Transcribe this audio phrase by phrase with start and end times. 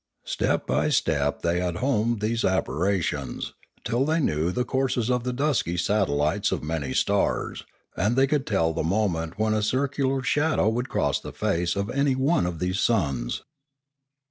[0.25, 3.53] Step by step had they homed these aberrations,
[3.83, 8.47] till they knew the courses of the dusky satellites of many stars, and they could
[8.47, 12.57] tell the moment when a circular shadow would cross the face of any one of
[12.57, 13.43] these suns.